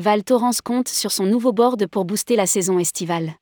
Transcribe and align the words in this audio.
Val 0.00 0.24
Thorens 0.24 0.62
compte 0.64 0.88
sur 0.88 1.12
son 1.12 1.26
nouveau 1.26 1.52
board 1.52 1.86
pour 1.86 2.06
booster 2.06 2.34
la 2.34 2.46
saison 2.46 2.78
estivale. 2.78 3.34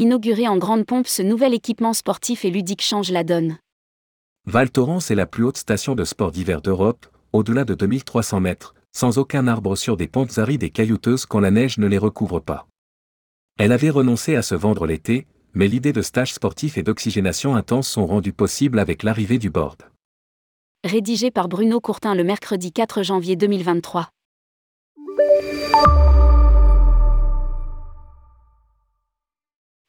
Inauguré 0.00 0.48
en 0.48 0.56
grande 0.56 0.84
pompe, 0.84 1.06
ce 1.06 1.22
nouvel 1.22 1.54
équipement 1.54 1.92
sportif 1.92 2.44
et 2.44 2.50
ludique 2.50 2.82
change 2.82 3.12
la 3.12 3.22
donne. 3.22 3.58
Val 4.44 4.72
Thorens 4.72 5.08
est 5.12 5.14
la 5.14 5.26
plus 5.26 5.44
haute 5.44 5.56
station 5.56 5.94
de 5.94 6.02
sport 6.02 6.32
d'hiver 6.32 6.62
d'Europe, 6.62 7.06
au-delà 7.32 7.64
de 7.64 7.74
2300 7.74 8.40
mètres, 8.40 8.74
sans 8.92 9.18
aucun 9.18 9.46
arbre 9.46 9.76
sur 9.76 9.96
des 9.96 10.08
pentes 10.08 10.38
arides 10.38 10.64
et 10.64 10.70
caillouteuses 10.70 11.26
quand 11.26 11.38
la 11.38 11.52
neige 11.52 11.78
ne 11.78 11.86
les 11.86 11.98
recouvre 11.98 12.40
pas. 12.40 12.66
Elle 13.56 13.70
avait 13.70 13.90
renoncé 13.90 14.34
à 14.34 14.42
se 14.42 14.56
vendre 14.56 14.84
l'été, 14.84 15.28
mais 15.54 15.68
l'idée 15.68 15.92
de 15.92 16.02
stage 16.02 16.34
sportif 16.34 16.76
et 16.76 16.82
d'oxygénation 16.82 17.54
intense 17.54 17.86
sont 17.86 18.08
rendues 18.08 18.32
possibles 18.32 18.80
avec 18.80 19.04
l'arrivée 19.04 19.38
du 19.38 19.50
board. 19.50 19.84
Rédigé 20.82 21.30
par 21.30 21.46
Bruno 21.46 21.80
Courtin 21.80 22.16
le 22.16 22.24
mercredi 22.24 22.72
4 22.72 23.04
janvier 23.04 23.36
2023. 23.36 24.08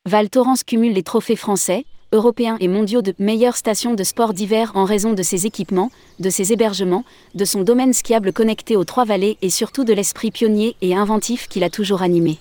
Val 0.05 0.29
Thorens 0.29 0.63
cumule 0.65 0.93
les 0.93 1.03
trophées 1.03 1.35
français, 1.35 1.85
européens 2.11 2.57
et 2.59 2.67
mondiaux 2.67 3.03
de 3.03 3.13
meilleures 3.19 3.55
stations 3.55 3.93
de 3.93 4.03
sport 4.03 4.33
d'hiver 4.33 4.71
en 4.73 4.83
raison 4.83 5.13
de 5.13 5.21
ses 5.21 5.45
équipements, 5.45 5.91
de 6.19 6.31
ses 6.31 6.51
hébergements, 6.51 7.05
de 7.35 7.45
son 7.45 7.61
domaine 7.61 7.93
skiable 7.93 8.33
connecté 8.33 8.75
aux 8.75 8.85
trois 8.85 9.05
vallées 9.05 9.37
et 9.43 9.51
surtout 9.51 9.83
de 9.83 9.93
l'esprit 9.93 10.31
pionnier 10.31 10.75
et 10.81 10.95
inventif 10.95 11.47
qui 11.47 11.59
l'a 11.59 11.69
toujours 11.69 12.01
animé. 12.01 12.39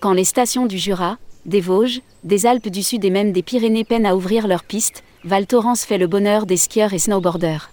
Quand 0.00 0.12
les 0.12 0.24
stations 0.24 0.66
du 0.66 0.78
Jura, 0.78 1.18
des 1.46 1.60
Vosges, 1.60 2.00
des 2.24 2.46
Alpes 2.46 2.68
du 2.68 2.82
Sud 2.82 3.04
et 3.04 3.10
même 3.10 3.32
des 3.32 3.42
Pyrénées 3.42 3.84
peinent 3.84 4.06
à 4.06 4.16
ouvrir 4.16 4.48
leurs 4.48 4.64
pistes, 4.64 5.04
Val 5.22 5.46
Thorens 5.46 5.84
fait 5.86 5.98
le 5.98 6.08
bonheur 6.08 6.46
des 6.46 6.56
skieurs 6.56 6.92
et 6.92 6.98
snowboarders. 6.98 7.70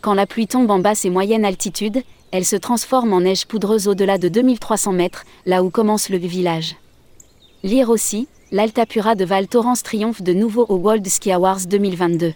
Quand 0.00 0.14
la 0.14 0.26
pluie 0.26 0.46
tombe 0.46 0.70
en 0.70 0.78
basse 0.78 1.04
et 1.04 1.10
moyenne 1.10 1.44
altitude, 1.44 2.02
elle 2.32 2.44
se 2.44 2.56
transforme 2.56 3.12
en 3.12 3.22
neige 3.22 3.46
poudreuse 3.46 3.88
au-delà 3.88 4.18
de 4.18 4.28
2300 4.28 4.92
mètres, 4.92 5.24
là 5.46 5.64
où 5.64 5.70
commence 5.70 6.08
le 6.08 6.18
village. 6.18 6.76
Lire 7.62 7.90
aussi, 7.90 8.28
l'Altapura 8.52 9.14
de 9.14 9.24
Val 9.24 9.48
Thorens 9.48 9.82
triomphe 9.82 10.22
de 10.22 10.32
nouveau 10.32 10.64
au 10.68 10.76
World 10.76 11.06
Ski 11.08 11.32
Awards 11.32 11.66
2022. 11.66 12.32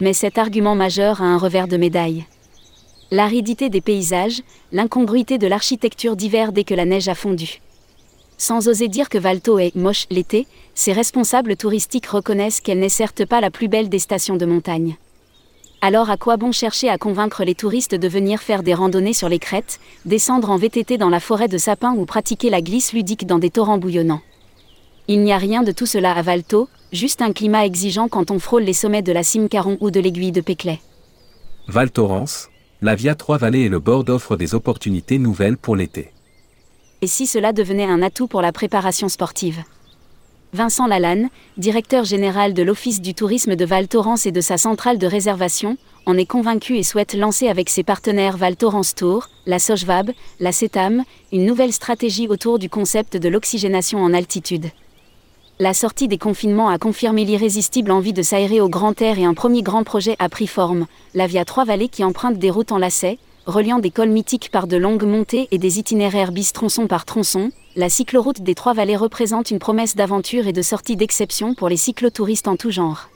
Mais 0.00 0.12
cet 0.12 0.38
argument 0.38 0.74
majeur 0.74 1.22
a 1.22 1.24
un 1.24 1.38
revers 1.38 1.68
de 1.68 1.76
médaille. 1.76 2.24
L'aridité 3.10 3.68
des 3.70 3.80
paysages, 3.80 4.42
l'incongruité 4.72 5.38
de 5.38 5.46
l'architecture 5.46 6.16
d'hiver 6.16 6.52
dès 6.52 6.64
que 6.64 6.74
la 6.74 6.84
neige 6.84 7.08
a 7.08 7.14
fondu. 7.14 7.60
Sans 8.36 8.66
oser 8.66 8.88
dire 8.88 9.08
que 9.08 9.18
Valto 9.18 9.58
est 9.60 9.76
moche 9.76 10.06
l'été, 10.10 10.48
ses 10.74 10.92
responsables 10.92 11.56
touristiques 11.56 12.06
reconnaissent 12.06 12.60
qu'elle 12.60 12.80
n'est 12.80 12.88
certes 12.88 13.24
pas 13.24 13.40
la 13.40 13.50
plus 13.50 13.68
belle 13.68 13.88
des 13.88 14.00
stations 14.00 14.36
de 14.36 14.46
montagne. 14.46 14.96
Alors 15.86 16.08
à 16.08 16.16
quoi 16.16 16.38
bon 16.38 16.50
chercher 16.50 16.88
à 16.88 16.96
convaincre 16.96 17.44
les 17.44 17.54
touristes 17.54 17.94
de 17.94 18.08
venir 18.08 18.40
faire 18.40 18.62
des 18.62 18.72
randonnées 18.72 19.12
sur 19.12 19.28
les 19.28 19.38
crêtes, 19.38 19.80
descendre 20.06 20.48
en 20.48 20.56
VTT 20.56 20.96
dans 20.96 21.10
la 21.10 21.20
forêt 21.20 21.46
de 21.46 21.58
sapins 21.58 21.92
ou 21.92 22.06
pratiquer 22.06 22.48
la 22.48 22.62
glisse 22.62 22.94
ludique 22.94 23.26
dans 23.26 23.38
des 23.38 23.50
torrents 23.50 23.76
bouillonnants? 23.76 24.22
Il 25.08 25.20
n'y 25.20 25.30
a 25.30 25.36
rien 25.36 25.62
de 25.62 25.72
tout 25.72 25.84
cela 25.84 26.12
à 26.12 26.22
Valto, 26.22 26.70
juste 26.90 27.20
un 27.20 27.34
climat 27.34 27.66
exigeant 27.66 28.08
quand 28.08 28.30
on 28.30 28.38
frôle 28.38 28.62
les 28.62 28.72
sommets 28.72 29.02
de 29.02 29.12
la 29.12 29.22
cime 29.22 29.50
Caron 29.50 29.76
ou 29.82 29.90
de 29.90 30.00
l'aiguille 30.00 30.32
de 30.32 30.40
Péclet. 30.40 30.80
Val 31.68 31.90
Thorens, 31.90 32.48
la 32.80 32.94
Via 32.94 33.14
Trois-Vallées 33.14 33.64
et 33.64 33.68
le 33.68 33.78
Bord 33.78 34.08
offrent 34.08 34.38
des 34.38 34.54
opportunités 34.54 35.18
nouvelles 35.18 35.58
pour 35.58 35.76
l'été. 35.76 36.12
Et 37.02 37.06
si 37.06 37.26
cela 37.26 37.52
devenait 37.52 37.84
un 37.84 38.00
atout 38.00 38.26
pour 38.26 38.40
la 38.40 38.52
préparation 38.52 39.10
sportive? 39.10 39.62
Vincent 40.54 40.86
Lalanne, 40.86 41.30
directeur 41.56 42.04
général 42.04 42.54
de 42.54 42.62
l'Office 42.62 43.00
du 43.00 43.12
tourisme 43.12 43.56
de 43.56 43.64
Val 43.64 43.88
Thorens 43.88 44.24
et 44.24 44.30
de 44.30 44.40
sa 44.40 44.56
centrale 44.56 44.98
de 44.98 45.06
réservation, 45.08 45.76
en 46.06 46.16
est 46.16 46.26
convaincu 46.26 46.76
et 46.76 46.84
souhaite 46.84 47.14
lancer 47.14 47.48
avec 47.48 47.68
ses 47.68 47.82
partenaires 47.82 48.36
Val 48.36 48.54
Thorens 48.54 48.94
Tour, 48.94 49.26
la 49.46 49.58
Sojvab, 49.58 50.12
la 50.38 50.52
CETAM, 50.52 51.02
une 51.32 51.44
nouvelle 51.44 51.72
stratégie 51.72 52.28
autour 52.28 52.60
du 52.60 52.70
concept 52.70 53.16
de 53.16 53.28
l'oxygénation 53.28 53.98
en 53.98 54.14
altitude. 54.14 54.66
La 55.58 55.74
sortie 55.74 56.06
des 56.06 56.18
confinements 56.18 56.68
a 56.68 56.78
confirmé 56.78 57.24
l'irrésistible 57.24 57.90
envie 57.90 58.12
de 58.12 58.22
s'aérer 58.22 58.60
au 58.60 58.68
grand 58.68 59.02
air 59.02 59.18
et 59.18 59.24
un 59.24 59.34
premier 59.34 59.62
grand 59.62 59.82
projet 59.82 60.14
a 60.20 60.28
pris 60.28 60.46
forme, 60.46 60.86
la 61.14 61.26
Via 61.26 61.44
Trois-Vallées 61.44 61.88
qui 61.88 62.04
emprunte 62.04 62.38
des 62.38 62.50
routes 62.50 62.70
en 62.70 62.78
lacets, 62.78 63.18
reliant 63.46 63.80
des 63.80 63.90
cols 63.90 64.08
mythiques 64.08 64.50
par 64.52 64.68
de 64.68 64.76
longues 64.76 65.02
montées 65.04 65.48
et 65.50 65.58
des 65.58 65.80
itinéraires 65.80 66.30
bis 66.30 66.52
tronçon 66.52 66.86
par 66.86 67.06
tronçon, 67.06 67.50
la 67.76 67.88
cycloroute 67.88 68.40
des 68.40 68.54
Trois-Vallées 68.54 68.96
représente 68.96 69.50
une 69.50 69.58
promesse 69.58 69.96
d'aventure 69.96 70.46
et 70.46 70.52
de 70.52 70.62
sortie 70.62 70.96
d'exception 70.96 71.54
pour 71.54 71.68
les 71.68 71.76
cyclotouristes 71.76 72.46
en 72.46 72.56
tout 72.56 72.70
genre. 72.70 73.08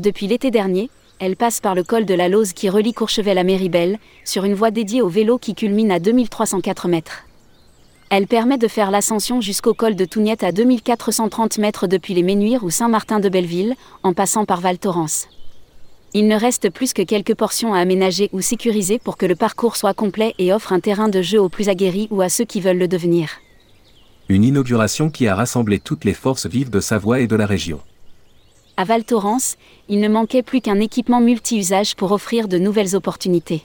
Depuis 0.00 0.28
l'été 0.28 0.52
dernier, 0.52 0.88
elle 1.18 1.36
passe 1.36 1.60
par 1.60 1.74
le 1.74 1.82
col 1.82 2.04
de 2.04 2.14
la 2.14 2.28
Lose 2.28 2.52
qui 2.52 2.68
relie 2.68 2.94
Courchevel 2.94 3.38
à 3.38 3.44
Méribel, 3.44 3.98
sur 4.24 4.44
une 4.44 4.54
voie 4.54 4.70
dédiée 4.70 5.02
au 5.02 5.08
vélo 5.08 5.36
qui 5.38 5.54
culmine 5.54 5.90
à 5.90 5.98
2304 5.98 6.86
mètres. 6.88 7.24
Elle 8.10 8.26
permet 8.26 8.58
de 8.58 8.68
faire 8.68 8.90
l'ascension 8.90 9.40
jusqu'au 9.40 9.74
col 9.74 9.96
de 9.96 10.04
Tougnette 10.04 10.44
à 10.44 10.52
2430 10.52 11.58
mètres 11.58 11.86
depuis 11.86 12.14
les 12.14 12.22
Ménuires 12.22 12.62
ou 12.62 12.70
Saint-Martin 12.70 13.20
de 13.20 13.28
Belleville, 13.28 13.74
en 14.02 14.12
passant 14.12 14.44
par 14.44 14.60
Val 14.60 14.78
Thorens. 14.78 15.28
Il 16.14 16.28
ne 16.28 16.38
reste 16.38 16.70
plus 16.70 16.92
que 16.92 17.02
quelques 17.02 17.34
portions 17.34 17.72
à 17.72 17.78
aménager 17.78 18.28
ou 18.32 18.42
sécuriser 18.42 18.98
pour 18.98 19.16
que 19.16 19.26
le 19.26 19.34
parcours 19.34 19.76
soit 19.76 19.94
complet 19.94 20.34
et 20.38 20.52
offre 20.52 20.72
un 20.72 20.80
terrain 20.80 21.08
de 21.08 21.22
jeu 21.22 21.40
aux 21.40 21.48
plus 21.48 21.68
aguerris 21.68 22.08
ou 22.10 22.20
à 22.20 22.28
ceux 22.28 22.44
qui 22.44 22.60
veulent 22.60 22.78
le 22.78 22.88
devenir. 22.88 23.30
Une 24.28 24.44
inauguration 24.44 25.10
qui 25.10 25.26
a 25.26 25.34
rassemblé 25.34 25.80
toutes 25.80 26.04
les 26.04 26.14
forces 26.14 26.46
vives 26.46 26.70
de 26.70 26.80
Savoie 26.80 27.20
et 27.20 27.26
de 27.26 27.34
la 27.34 27.44
région. 27.44 27.80
À 28.76 28.84
Val 28.84 29.04
Thorens, 29.04 29.56
il 29.88 30.00
ne 30.00 30.08
manquait 30.08 30.42
plus 30.42 30.60
qu'un 30.60 30.80
équipement 30.80 31.20
multi-usage 31.20 31.96
pour 31.96 32.12
offrir 32.12 32.46
de 32.46 32.56
nouvelles 32.56 32.94
opportunités. 32.94 33.64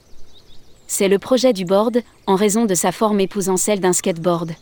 C'est 0.87 1.07
le 1.07 1.19
projet 1.19 1.53
du 1.53 1.63
board, 1.63 2.01
en 2.25 2.35
raison 2.35 2.65
de 2.65 2.73
sa 2.73 2.91
forme 2.91 3.19
épousant 3.19 3.57
celle 3.57 3.79
d'un 3.79 3.93
skateboard. 3.93 4.53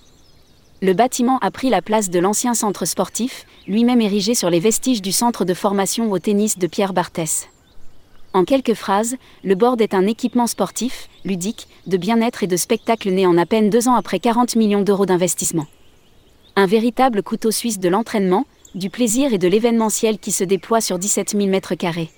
Le 0.82 0.94
bâtiment 0.94 1.40
a 1.40 1.50
pris 1.50 1.70
la 1.70 1.82
place 1.82 2.10
de 2.10 2.20
l'ancien 2.20 2.54
centre 2.54 2.86
sportif, 2.86 3.46
lui-même 3.66 4.02
érigé 4.02 4.36
sur 4.36 4.50
les 4.50 4.60
vestiges 4.60 5.02
du 5.02 5.14
centre 5.14 5.46
de 5.46 5.54
formation 5.54 6.12
au 6.12 6.20
tennis 6.20 6.58
de 6.58 6.68
Pierre 6.68 6.94
Barthès. 6.94 7.48
En 8.34 8.44
quelques 8.44 8.74
phrases, 8.74 9.16
le 9.46 9.56
board 9.56 9.80
est 9.80 9.94
un 9.94 10.06
équipement 10.06 10.48
sportif, 10.48 11.08
ludique, 11.24 11.70
de 11.88 11.96
bien-être 11.96 12.44
et 12.44 12.48
de 12.48 12.58
spectacle 12.58 13.10
né 13.10 13.26
en 13.26 13.38
à 13.38 13.46
peine 13.46 13.70
deux 13.70 13.88
ans 13.88 13.96
après 13.96 14.20
40 14.20 14.58
millions 14.58 14.82
d'euros 14.82 15.06
d'investissement. 15.06 15.68
Un 16.58 16.68
véritable 16.68 17.22
couteau 17.22 17.52
suisse 17.52 17.80
de 17.80 17.90
l'entraînement, 17.90 18.46
du 18.76 18.90
plaisir 18.90 19.34
et 19.34 19.38
de 19.38 19.48
l'événementiel 19.48 20.20
qui 20.20 20.32
se 20.32 20.46
déploie 20.46 20.80
sur 20.80 20.98
17 20.98 21.32
000 21.32 21.48
mètres 21.48 21.76
carrés 21.76 22.10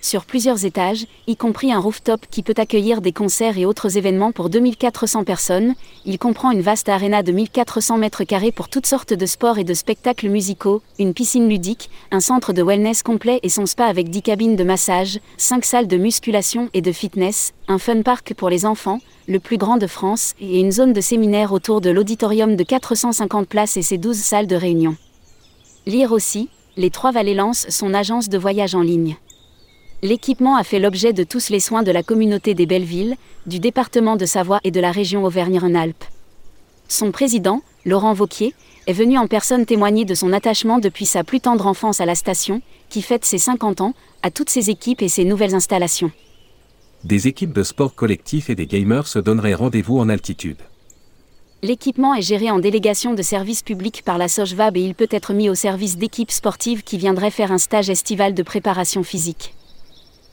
sur 0.00 0.24
plusieurs 0.24 0.64
étages, 0.64 1.06
y 1.26 1.36
compris 1.36 1.72
un 1.72 1.78
rooftop 1.78 2.26
qui 2.30 2.42
peut 2.42 2.54
accueillir 2.56 3.00
des 3.00 3.12
concerts 3.12 3.58
et 3.58 3.66
autres 3.66 3.96
événements 3.96 4.32
pour 4.32 4.50
2400 4.50 5.24
personnes. 5.24 5.74
Il 6.04 6.18
comprend 6.18 6.50
une 6.50 6.62
vaste 6.62 6.88
arena 6.88 7.22
de 7.22 7.32
1400 7.32 7.98
mètres 7.98 8.24
carrés 8.24 8.52
pour 8.52 8.68
toutes 8.68 8.86
sortes 8.86 9.12
de 9.12 9.26
sports 9.26 9.58
et 9.58 9.64
de 9.64 9.74
spectacles 9.74 10.28
musicaux, 10.28 10.82
une 10.98 11.14
piscine 11.14 11.48
ludique, 11.48 11.90
un 12.10 12.20
centre 12.20 12.52
de 12.52 12.62
wellness 12.62 13.02
complet 13.02 13.40
et 13.42 13.48
son 13.48 13.66
spa 13.66 13.86
avec 13.86 14.08
10 14.10 14.22
cabines 14.22 14.56
de 14.56 14.64
massage, 14.64 15.20
5 15.36 15.64
salles 15.64 15.88
de 15.88 15.96
musculation 15.96 16.70
et 16.74 16.80
de 16.80 16.92
fitness, 16.92 17.52
un 17.68 17.78
fun 17.78 18.02
park 18.02 18.34
pour 18.34 18.50
les 18.50 18.66
enfants, 18.66 19.00
le 19.28 19.38
plus 19.38 19.58
grand 19.58 19.76
de 19.76 19.86
France, 19.86 20.34
et 20.40 20.60
une 20.60 20.72
zone 20.72 20.92
de 20.92 21.00
séminaire 21.00 21.52
autour 21.52 21.80
de 21.80 21.90
l'auditorium 21.90 22.56
de 22.56 22.64
450 22.64 23.46
places 23.46 23.76
et 23.76 23.82
ses 23.82 23.98
12 23.98 24.16
salles 24.16 24.46
de 24.46 24.56
réunion. 24.56 24.96
Lire 25.86 26.12
aussi, 26.12 26.48
les 26.76 26.90
Trois 26.90 27.12
Vallées 27.12 27.34
lancent 27.34 27.66
son 27.68 27.94
agence 27.94 28.28
de 28.28 28.38
voyage 28.38 28.74
en 28.74 28.82
ligne. 28.82 29.16
L'équipement 30.02 30.56
a 30.56 30.64
fait 30.64 30.78
l'objet 30.78 31.12
de 31.12 31.24
tous 31.24 31.50
les 31.50 31.60
soins 31.60 31.82
de 31.82 31.92
la 31.92 32.02
communauté 32.02 32.54
des 32.54 32.64
Bellevilles, 32.64 33.16
du 33.46 33.58
département 33.58 34.16
de 34.16 34.24
Savoie 34.24 34.60
et 34.64 34.70
de 34.70 34.80
la 34.80 34.92
région 34.92 35.24
Auvergne-Rhône-Alpes. 35.24 36.04
Son 36.88 37.12
président, 37.12 37.60
Laurent 37.84 38.14
Vauquier, 38.14 38.54
est 38.86 38.94
venu 38.94 39.18
en 39.18 39.26
personne 39.26 39.66
témoigner 39.66 40.06
de 40.06 40.14
son 40.14 40.32
attachement 40.32 40.78
depuis 40.78 41.04
sa 41.04 41.22
plus 41.22 41.40
tendre 41.40 41.66
enfance 41.66 42.00
à 42.00 42.06
la 42.06 42.14
station, 42.14 42.62
qui 42.88 43.02
fête 43.02 43.26
ses 43.26 43.36
50 43.36 43.82
ans, 43.82 43.94
à 44.22 44.30
toutes 44.30 44.48
ses 44.48 44.70
équipes 44.70 45.02
et 45.02 45.08
ses 45.08 45.24
nouvelles 45.24 45.54
installations. 45.54 46.12
Des 47.04 47.28
équipes 47.28 47.52
de 47.52 47.62
sport 47.62 47.94
collectif 47.94 48.48
et 48.48 48.54
des 48.54 48.66
gamers 48.66 49.06
se 49.06 49.18
donneraient 49.18 49.54
rendez-vous 49.54 49.98
en 49.98 50.08
altitude. 50.08 50.62
L'équipement 51.62 52.14
est 52.14 52.22
géré 52.22 52.50
en 52.50 52.58
délégation 52.58 53.12
de 53.12 53.20
service 53.20 53.62
public 53.62 54.02
par 54.02 54.16
la 54.16 54.28
Sojvab 54.28 54.78
et 54.78 54.80
il 54.80 54.94
peut 54.94 55.08
être 55.10 55.34
mis 55.34 55.50
au 55.50 55.54
service 55.54 55.98
d'équipes 55.98 56.30
sportives 56.30 56.84
qui 56.84 56.96
viendraient 56.96 57.30
faire 57.30 57.52
un 57.52 57.58
stage 57.58 57.90
estival 57.90 58.32
de 58.32 58.42
préparation 58.42 59.02
physique. 59.02 59.52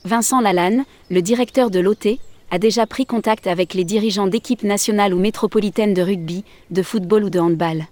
Vincent 0.04 0.40
Lalanne, 0.40 0.84
le 1.10 1.22
directeur 1.22 1.70
de 1.70 1.80
l'OT, 1.80 2.18
a 2.50 2.58
déjà 2.58 2.86
pris 2.86 3.04
contact 3.04 3.46
avec 3.46 3.74
les 3.74 3.84
dirigeants 3.84 4.26
d'équipes 4.26 4.62
nationales 4.62 5.12
ou 5.12 5.18
métropolitaines 5.18 5.94
de 5.94 6.02
rugby, 6.02 6.44
de 6.70 6.82
football 6.82 7.24
ou 7.24 7.30
de 7.30 7.38
handball. 7.38 7.86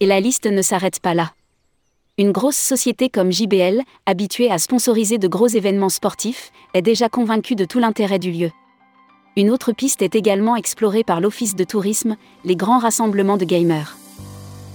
Et 0.00 0.06
la 0.06 0.20
liste 0.20 0.46
ne 0.46 0.62
s'arrête 0.62 1.00
pas 1.00 1.14
là. 1.14 1.32
Une 2.16 2.30
grosse 2.30 2.56
société 2.56 3.08
comme 3.08 3.32
JBL, 3.32 3.82
habituée 4.06 4.50
à 4.50 4.58
sponsoriser 4.58 5.18
de 5.18 5.26
gros 5.26 5.48
événements 5.48 5.88
sportifs, 5.88 6.52
est 6.72 6.82
déjà 6.82 7.08
convaincue 7.08 7.56
de 7.56 7.64
tout 7.64 7.80
l'intérêt 7.80 8.20
du 8.20 8.30
lieu. 8.30 8.52
Une 9.36 9.50
autre 9.50 9.72
piste 9.72 10.02
est 10.02 10.14
également 10.14 10.54
explorée 10.54 11.02
par 11.02 11.20
l'Office 11.20 11.56
de 11.56 11.64
tourisme, 11.64 12.16
les 12.44 12.54
grands 12.54 12.78
rassemblements 12.78 13.36
de 13.36 13.44
gamers. 13.44 13.96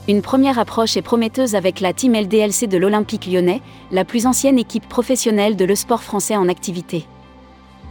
Une 0.10 0.24
première 0.24 0.58
approche 0.58 0.98
est 0.98 1.04
prometteuse 1.04 1.54
avec 1.54 1.82
la 1.82 1.94
Team 1.94 2.16
LDLC 2.16 2.66
de 2.66 2.80
l'Olympique 2.80 3.28
lyonnais, 3.28 3.62
la 3.92 4.04
plus 4.04 4.26
ancienne 4.26 4.58
équipe 4.58 4.90
professionnelle 4.90 5.56
de 5.56 5.66
le 5.66 5.76
sport 5.76 6.02
français 6.02 6.36
en 6.36 6.50
activité. 6.50 7.06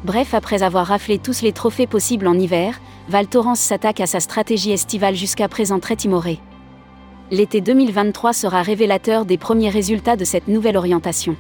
Bref, 0.03 0.35
après 0.35 0.65
avoir 0.65 0.89
raflé 0.89 1.21
tous 1.21 1.43
les 1.43 1.53
trophées 1.53 1.87
possibles 1.87 2.27
en 2.27 2.35
hiver, 2.35 2.81
Val 3.09 3.29
Thorens 3.29 3.61
s'attaque 3.61 4.01
à 4.01 4.07
sa 4.07 4.19
stratégie 4.19 4.73
estivale 4.73 5.15
jusqu'à 5.15 5.47
présent 5.47 5.79
très 5.79 5.95
timorée. 5.95 6.41
L'été 7.31 7.61
2023 7.61 8.33
sera 8.33 8.63
révélateur 8.63 9.25
des 9.25 9.39
premiers 9.39 9.71
résultats 9.71 10.17
de 10.17 10.25
cette 10.25 10.49
nouvelle 10.49 10.77
orientation. 10.77 11.37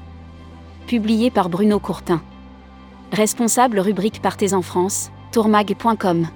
Publié 0.87 1.33
par 1.33 1.49
Bruno 1.49 1.81
Courtin. 1.81 2.23
Responsable 3.11 3.81
rubrique 3.81 4.23
Partez 4.23 4.55
en 4.55 4.63
France, 4.63 5.11
tourmag.com. 5.33 6.29